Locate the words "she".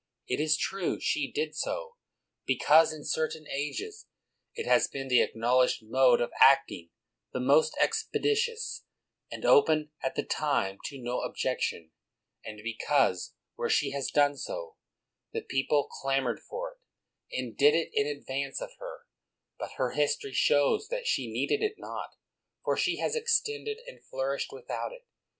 0.99-1.31, 13.69-13.91, 21.05-21.31, 22.75-22.97